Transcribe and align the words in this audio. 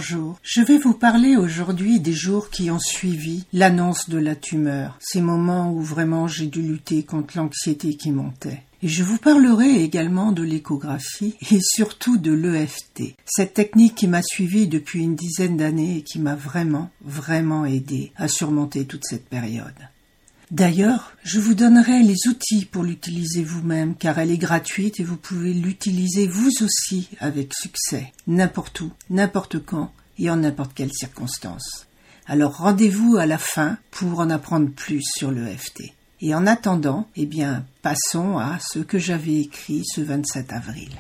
Bonjour. 0.02 0.40
Je 0.42 0.62
vais 0.62 0.80
vous 0.80 0.96
parler 0.96 1.38
aujourd'hui 1.38 2.00
des 2.00 2.14
jours 2.14 2.50
qui 2.50 2.72
ont 2.72 2.80
suivi 2.80 3.46
l'annonce 3.54 4.10
de 4.10 4.18
la 4.18 4.36
tumeur, 4.36 4.98
ces 5.00 5.22
moments 5.22 5.72
où 5.72 5.80
vraiment 5.80 6.28
j'ai 6.28 6.48
dû 6.48 6.64
lutter 6.64 7.04
contre 7.04 7.38
l'anxiété 7.38 7.94
qui 7.94 8.10
montait. 8.10 8.64
Et 8.82 8.88
je 8.88 9.04
vous 9.04 9.20
parlerai 9.20 9.84
également 9.84 10.32
de 10.32 10.42
l'échographie 10.42 11.36
et 11.52 11.60
surtout 11.62 12.18
de 12.18 12.32
l'EFT, 12.32 13.14
cette 13.28 13.54
technique 13.54 13.94
qui 13.94 14.08
m'a 14.08 14.24
suivi 14.24 14.68
depuis 14.68 15.04
une 15.04 15.16
dizaine 15.16 15.58
d'années 15.58 15.98
et 15.98 16.02
qui 16.02 16.18
m'a 16.18 16.34
vraiment, 16.34 16.90
vraiment 17.06 17.64
aidé 17.64 18.12
à 18.16 18.28
surmonter 18.28 18.86
toute 18.86 19.06
cette 19.06 19.30
période. 19.30 19.88
D'ailleurs, 20.52 21.14
je 21.24 21.40
vous 21.40 21.54
donnerai 21.54 22.04
les 22.04 22.28
outils 22.28 22.66
pour 22.66 22.84
l'utiliser 22.84 23.42
vous-même 23.42 23.96
car 23.96 24.20
elle 24.20 24.32
est 24.32 24.38
gratuite 24.38 25.00
et 25.00 25.04
vous 25.06 25.16
pouvez 25.16 25.54
l'utiliser 25.54 26.28
vous 26.28 26.50
aussi 26.62 27.08
avec 27.22 27.54
succès, 27.54 28.12
n'importe 28.28 28.82
où, 28.82 28.92
n'importe 29.10 29.64
quand 29.64 29.94
et 30.20 30.30
en 30.30 30.36
n'importe 30.36 30.74
quelle 30.74 30.92
circonstance. 30.92 31.88
Alors 32.28 32.58
rendez-vous 32.58 33.16
à 33.16 33.26
la 33.26 33.38
fin 33.38 33.78
pour 33.92 34.20
en 34.20 34.30
apprendre 34.30 34.70
plus 34.70 35.02
sur 35.04 35.32
l'EFT. 35.32 35.94
Et 36.20 36.36
en 36.36 36.46
attendant, 36.46 37.08
eh 37.16 37.26
bien, 37.26 37.66
passons 37.82 38.38
à 38.38 38.60
ce 38.60 38.80
que 38.80 39.00
j'avais 39.00 39.40
écrit 39.40 39.84
ce 39.86 40.02
27 40.02 40.52
avril. 40.52 40.92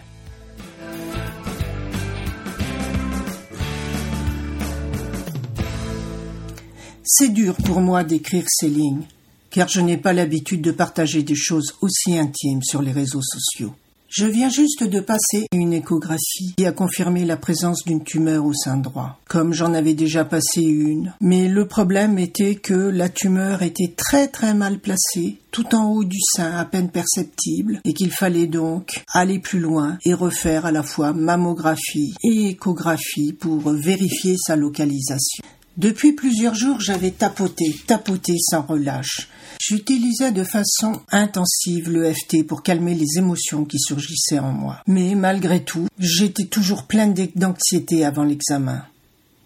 C'est 7.03 7.33
dur 7.33 7.57
pour 7.57 7.81
moi 7.81 8.05
d'écrire 8.05 8.45
ces 8.47 8.69
lignes 8.69 9.03
car 9.51 9.67
je 9.67 9.81
n'ai 9.81 9.97
pas 9.97 10.13
l'habitude 10.13 10.61
de 10.61 10.71
partager 10.71 11.23
des 11.23 11.35
choses 11.35 11.75
aussi 11.81 12.17
intimes 12.17 12.63
sur 12.63 12.81
les 12.81 12.91
réseaux 12.91 13.21
sociaux. 13.21 13.73
Je 14.13 14.25
viens 14.25 14.49
juste 14.49 14.83
de 14.83 14.99
passer 14.99 15.47
une 15.53 15.71
échographie 15.71 16.53
qui 16.57 16.65
a 16.65 16.73
confirmé 16.73 17.23
la 17.23 17.37
présence 17.37 17.85
d'une 17.85 18.03
tumeur 18.03 18.43
au 18.43 18.53
sein 18.53 18.75
droit, 18.75 19.17
comme 19.29 19.53
j'en 19.53 19.73
avais 19.73 19.93
déjà 19.93 20.25
passé 20.25 20.59
une. 20.63 21.13
Mais 21.21 21.47
le 21.47 21.65
problème 21.65 22.19
était 22.19 22.55
que 22.55 22.73
la 22.73 23.07
tumeur 23.07 23.61
était 23.61 23.93
très 23.95 24.27
très 24.27 24.53
mal 24.53 24.79
placée, 24.79 25.37
tout 25.51 25.73
en 25.75 25.89
haut 25.93 26.03
du 26.03 26.19
sein, 26.35 26.51
à 26.57 26.65
peine 26.65 26.89
perceptible, 26.89 27.79
et 27.85 27.93
qu'il 27.93 28.11
fallait 28.11 28.47
donc 28.47 29.01
aller 29.13 29.39
plus 29.39 29.61
loin 29.61 29.97
et 30.03 30.13
refaire 30.13 30.65
à 30.65 30.73
la 30.73 30.83
fois 30.83 31.13
mammographie 31.13 32.13
et 32.21 32.49
échographie 32.49 33.31
pour 33.31 33.71
vérifier 33.71 34.35
sa 34.37 34.57
localisation. 34.57 35.45
Depuis 35.81 36.13
plusieurs 36.13 36.53
jours, 36.53 36.79
j'avais 36.79 37.09
tapoté, 37.09 37.75
tapoté 37.87 38.35
sans 38.37 38.61
relâche. 38.61 39.27
J'utilisais 39.59 40.31
de 40.31 40.43
façon 40.43 41.01
intensive 41.11 41.89
l'EFT 41.89 42.45
pour 42.45 42.61
calmer 42.61 42.93
les 42.93 43.17
émotions 43.17 43.65
qui 43.65 43.79
surgissaient 43.79 44.37
en 44.37 44.51
moi. 44.51 44.83
Mais 44.85 45.15
malgré 45.15 45.63
tout, 45.63 45.87
j'étais 45.97 46.45
toujours 46.45 46.83
pleine 46.83 47.15
d'anxiété 47.35 48.05
avant 48.05 48.23
l'examen. 48.23 48.85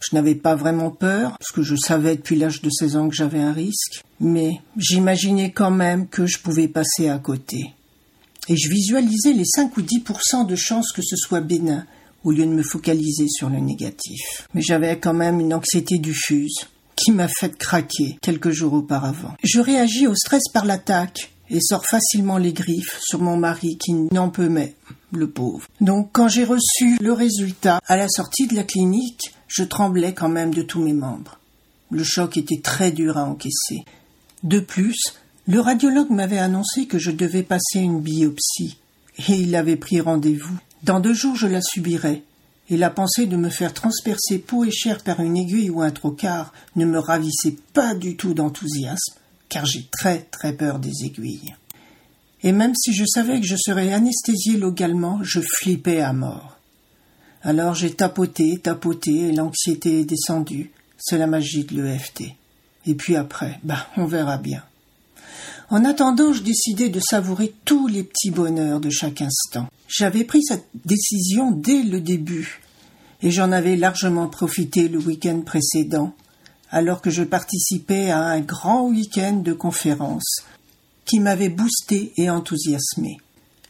Je 0.01 0.13
n'avais 0.13 0.35
pas 0.35 0.55
vraiment 0.55 0.91
peur, 0.91 1.37
parce 1.39 1.53
que 1.53 1.63
je 1.63 1.77
savais 1.77 2.17
depuis 2.17 2.35
l'âge 2.35 2.61
de 2.61 2.69
16 2.69 2.97
ans 2.97 3.07
que 3.07 3.15
j'avais 3.15 3.39
un 3.39 3.53
risque, 3.53 4.03
mais 4.19 4.59
j'imaginais 4.75 5.53
quand 5.53 5.71
même 5.71 6.05
que 6.05 6.25
je 6.25 6.39
pouvais 6.39 6.67
passer 6.67 7.07
à 7.07 7.17
côté. 7.17 7.73
Et 8.49 8.57
je 8.57 8.69
visualisais 8.69 9.31
les 9.31 9.45
5 9.45 9.77
ou 9.77 9.81
10% 9.81 10.45
de 10.45 10.55
chances 10.57 10.91
que 10.91 11.01
ce 11.01 11.15
soit 11.15 11.39
bénin, 11.39 11.85
au 12.25 12.31
lieu 12.31 12.45
de 12.45 12.51
me 12.51 12.63
focaliser 12.63 13.27
sur 13.29 13.49
le 13.49 13.59
négatif. 13.59 14.47
Mais 14.53 14.61
j'avais 14.61 14.99
quand 14.99 15.13
même 15.13 15.39
une 15.39 15.53
anxiété 15.53 15.97
diffuse 15.99 16.67
qui 16.97 17.11
m'a 17.11 17.27
fait 17.27 17.55
craquer 17.57 18.17
quelques 18.21 18.51
jours 18.51 18.73
auparavant. 18.73 19.35
Je 19.43 19.61
réagis 19.61 20.07
au 20.07 20.15
stress 20.15 20.49
par 20.51 20.65
l'attaque 20.65 21.31
et 21.49 21.61
sors 21.61 21.85
facilement 21.85 22.37
les 22.37 22.53
griffes 22.53 22.99
sur 23.01 23.21
mon 23.21 23.37
mari 23.37 23.77
qui 23.77 23.93
n'en 23.93 24.29
peut 24.29 24.49
mais, 24.49 24.73
le 25.11 25.29
pauvre. 25.29 25.67
Donc 25.81 26.09
quand 26.11 26.27
j'ai 26.27 26.43
reçu 26.43 26.97
le 26.99 27.13
résultat 27.13 27.79
à 27.85 27.95
la 27.95 28.09
sortie 28.09 28.47
de 28.47 28.55
la 28.55 28.63
clinique, 28.63 29.33
je 29.47 29.63
tremblais 29.63 30.13
quand 30.13 30.29
même 30.29 30.53
de 30.53 30.63
tous 30.63 30.81
mes 30.81 30.93
membres. 30.93 31.39
Le 31.91 32.03
choc 32.03 32.37
était 32.37 32.61
très 32.61 32.91
dur 32.91 33.17
à 33.17 33.25
encaisser. 33.25 33.85
De 34.43 34.59
plus, 34.59 35.13
le 35.47 35.59
radiologue 35.59 36.09
m'avait 36.09 36.39
annoncé 36.39 36.87
que 36.87 36.97
je 36.97 37.11
devais 37.11 37.43
passer 37.43 37.79
une 37.79 38.01
biopsie, 38.01 38.79
et 39.27 39.33
il 39.33 39.55
avait 39.55 39.75
pris 39.75 40.01
rendez-vous. 40.01 40.57
Dans 40.85 40.99
deux 40.99 41.15
jours 41.15 41.35
je 41.35 41.47
la 41.47 41.61
subirais, 41.63 42.21
et 42.69 42.77
la 42.77 42.91
pensée 42.91 43.25
de 43.25 43.37
me 43.37 43.49
faire 43.49 43.73
transpercer 43.73 44.37
peau 44.37 44.65
et 44.65 44.69
chair 44.69 45.01
par 45.01 45.19
une 45.19 45.35
aiguille 45.35 45.71
ou 45.71 45.81
un 45.81 45.89
trocard 45.89 46.53
ne 46.75 46.85
me 46.85 46.99
ravissait 46.99 47.55
pas 47.73 47.95
du 47.95 48.15
tout 48.15 48.35
d'enthousiasme, 48.35 49.15
car 49.49 49.65
j'ai 49.65 49.87
très 49.91 50.19
très 50.29 50.53
peur 50.53 50.77
des 50.77 51.03
aiguilles. 51.03 51.55
Et 52.43 52.51
même 52.51 52.75
si 52.75 52.93
je 52.93 53.03
savais 53.03 53.41
que 53.41 53.47
je 53.47 53.55
serais 53.55 53.93
anesthésié 53.93 54.57
localement, 54.57 55.23
je 55.23 55.39
flippais 55.39 56.01
à 56.01 56.13
mort. 56.13 56.59
Alors 57.41 57.73
j'ai 57.73 57.95
tapoté, 57.95 58.59
tapoté, 58.59 59.29
et 59.29 59.31
l'anxiété 59.31 60.01
est 60.01 60.05
descendue. 60.05 60.71
C'est 60.99 61.17
la 61.17 61.25
magie 61.25 61.63
de 61.63 61.81
l'EFT. 61.81 62.25
Et 62.85 62.93
puis 62.93 63.15
après, 63.15 63.59
bah, 63.63 63.87
on 63.97 64.05
verra 64.05 64.37
bien. 64.37 64.61
En 65.71 65.83
attendant, 65.83 66.31
je 66.31 66.43
décidai 66.43 66.89
de 66.89 66.99
savourer 66.99 67.55
tous 67.65 67.87
les 67.87 68.03
petits 68.03 68.29
bonheurs 68.29 68.79
de 68.79 68.91
chaque 68.91 69.23
instant. 69.23 69.67
J'avais 69.87 70.23
pris 70.23 70.43
cette 70.43 70.67
décision 70.85 71.51
dès 71.51 71.83
le 71.83 72.01
début, 72.01 72.61
et 73.21 73.31
j'en 73.31 73.51
avais 73.51 73.75
largement 73.75 74.27
profité 74.27 74.87
le 74.87 74.99
week-end 74.99 75.41
précédent, 75.41 76.13
alors 76.71 77.01
que 77.01 77.09
je 77.09 77.23
participais 77.23 78.09
à 78.09 78.19
un 78.19 78.41
grand 78.41 78.87
week-end 78.87 79.33
de 79.33 79.53
conférences 79.53 80.41
qui 81.05 81.19
m'avait 81.19 81.49
boosté 81.49 82.13
et 82.17 82.29
enthousiasmé. 82.29 83.17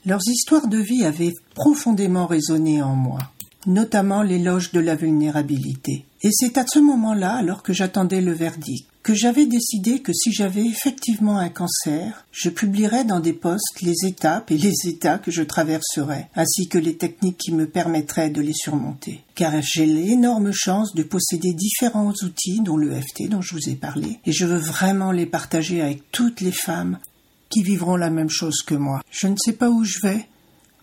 Leurs 0.06 0.28
histoires 0.28 0.68
de 0.68 0.78
vie 0.78 1.04
avaient 1.04 1.34
profondément 1.54 2.28
résonné 2.28 2.82
en 2.82 2.96
moi, 2.96 3.20
notamment 3.66 4.22
l'éloge 4.22 4.72
de 4.72 4.80
la 4.80 4.96
vulnérabilité. 4.96 6.06
Et 6.22 6.30
c'est 6.32 6.58
à 6.58 6.66
ce 6.66 6.80
moment-là, 6.80 7.34
alors 7.34 7.62
que 7.62 7.74
j'attendais 7.74 8.22
le 8.22 8.32
verdict, 8.32 8.88
que 9.06 9.14
j'avais 9.14 9.46
décidé 9.46 10.00
que 10.00 10.12
si 10.14 10.32
j'avais 10.32 10.66
effectivement 10.66 11.38
un 11.38 11.50
cancer, 11.50 12.26
je 12.32 12.50
publierais 12.50 13.04
dans 13.04 13.20
des 13.20 13.34
posts 13.34 13.84
les 13.84 13.94
étapes 14.04 14.50
et 14.50 14.58
les 14.58 14.74
états 14.88 15.20
que 15.20 15.30
je 15.30 15.44
traverserais, 15.44 16.28
ainsi 16.36 16.68
que 16.68 16.80
les 16.80 16.98
techniques 16.98 17.38
qui 17.38 17.52
me 17.52 17.68
permettraient 17.68 18.32
de 18.32 18.42
les 18.42 18.56
surmonter. 18.56 19.24
Car 19.36 19.62
j'ai 19.62 19.86
l'énorme 19.86 20.52
chance 20.52 20.96
de 20.96 21.04
posséder 21.04 21.54
différents 21.54 22.14
outils, 22.24 22.62
dont 22.62 22.78
le 22.78 23.00
FT 23.00 23.30
dont 23.30 23.42
je 23.42 23.54
vous 23.54 23.70
ai 23.70 23.76
parlé, 23.76 24.18
et 24.26 24.32
je 24.32 24.48
veux 24.48 24.58
vraiment 24.58 25.12
les 25.12 25.28
partager 25.28 25.84
avec 25.84 26.12
toutes 26.12 26.42
les 26.42 26.52
femmes 26.52 26.98
qui 27.50 27.62
vivront 27.62 27.98
la 27.98 28.10
même 28.10 28.32
chose 28.32 28.64
que 28.64 28.74
moi. 28.74 29.02
Je 29.12 29.28
ne 29.28 29.38
sais 29.38 29.54
pas 29.54 29.70
où 29.70 29.84
je 29.84 30.00
vais, 30.02 30.26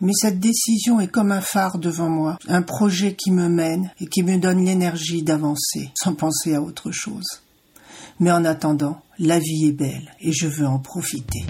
mais 0.00 0.12
cette 0.14 0.38
décision 0.38 1.00
est 1.00 1.08
comme 1.10 1.32
un 1.32 1.40
phare 1.40 1.76
devant 1.78 2.08
moi, 2.08 2.38
un 2.46 2.62
projet 2.62 3.16
qui 3.16 3.32
me 3.32 3.48
mène 3.48 3.90
et 3.98 4.06
qui 4.06 4.22
me 4.22 4.38
donne 4.38 4.64
l'énergie 4.64 5.24
d'avancer, 5.24 5.90
sans 6.00 6.14
penser 6.14 6.54
à 6.54 6.62
autre 6.62 6.92
chose. 6.92 7.42
Mais 8.20 8.30
en 8.30 8.44
attendant, 8.44 9.00
la 9.18 9.38
vie 9.38 9.66
est 9.68 9.72
belle 9.72 10.14
et 10.20 10.32
je 10.32 10.46
veux 10.46 10.66
en 10.66 10.78
profiter. 10.78 11.44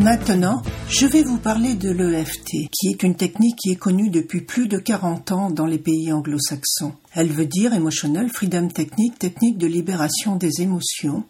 Maintenant, 0.00 0.62
je 0.88 1.06
vais 1.06 1.24
vous 1.24 1.38
parler 1.38 1.74
de 1.74 1.90
l'EFT, 1.90 2.70
qui 2.70 2.88
est 2.88 3.02
une 3.02 3.16
technique 3.16 3.56
qui 3.56 3.72
est 3.72 3.76
connue 3.76 4.10
depuis 4.10 4.42
plus 4.42 4.68
de 4.68 4.78
40 4.78 5.32
ans 5.32 5.50
dans 5.50 5.66
les 5.66 5.78
pays 5.78 6.12
anglo-saxons. 6.12 6.94
Elle 7.14 7.32
veut 7.32 7.46
dire 7.46 7.74
Emotional 7.74 8.30
Freedom 8.30 8.68
Technique, 8.68 9.18
technique 9.18 9.58
de 9.58 9.66
libération 9.66 10.36
des 10.36 10.62
émotions, 10.62 11.24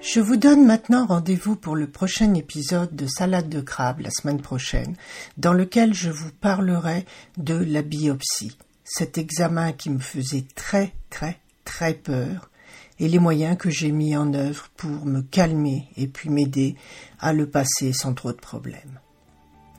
Je 0.00 0.20
vous 0.20 0.36
donne 0.36 0.66
maintenant 0.66 1.06
rendez-vous 1.06 1.56
pour 1.56 1.74
le 1.74 1.86
prochain 1.86 2.34
épisode 2.34 2.94
de 2.94 3.06
Salade 3.06 3.48
de 3.48 3.60
crabe 3.60 4.00
la 4.00 4.10
semaine 4.10 4.42
prochaine, 4.42 4.94
dans 5.38 5.54
lequel 5.54 5.94
je 5.94 6.10
vous 6.10 6.30
parlerai 6.40 7.06
de 7.38 7.54
la 7.54 7.82
biopsie, 7.82 8.58
cet 8.94 9.16
examen 9.16 9.72
qui 9.72 9.88
me 9.88 9.98
faisait 9.98 10.44
très 10.54 10.92
très 11.08 11.38
très 11.64 11.94
peur, 11.94 12.50
et 12.98 13.08
les 13.08 13.18
moyens 13.18 13.56
que 13.56 13.70
j'ai 13.70 13.90
mis 13.90 14.16
en 14.16 14.34
œuvre 14.34 14.68
pour 14.76 15.06
me 15.06 15.22
calmer 15.22 15.88
et 15.96 16.06
puis 16.06 16.28
m'aider 16.28 16.76
à 17.18 17.32
le 17.32 17.48
passer 17.48 17.92
sans 17.92 18.12
trop 18.12 18.32
de 18.32 18.36
problèmes. 18.36 19.00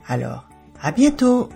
Alors, 0.08 0.48
à 0.80 0.90
bientôt! 0.90 1.48